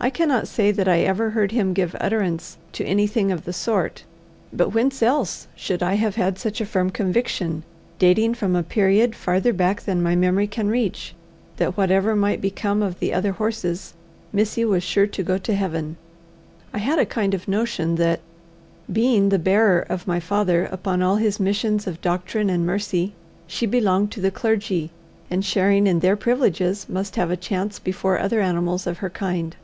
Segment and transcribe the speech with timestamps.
[0.00, 4.04] I cannot say that I ever heard him give utterance to anything of the sort;
[4.52, 7.62] but whence else should I have had such a firm conviction,
[7.98, 11.14] dating from a period farther back than my memory can reach,
[11.56, 13.94] that whatever might become of the other horses,
[14.30, 15.96] Missy was sure to go to heaven?
[16.74, 18.20] I had a kind of notion that,
[18.92, 23.14] being the bearer of my father upon all his missions of doctrine and mercy,
[23.46, 24.90] she belonged to the clergy,
[25.30, 29.56] and, sharing in their privileges, must have a chance before other animals of her kind.